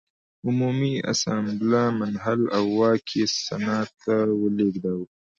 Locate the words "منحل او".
1.99-2.65